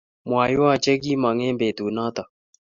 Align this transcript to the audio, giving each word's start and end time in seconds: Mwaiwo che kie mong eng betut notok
Mwaiwo 0.29 0.69
che 0.83 0.93
kie 1.03 1.21
mong 1.23 1.39
eng 1.47 1.57
betut 1.59 1.93
notok 1.95 2.29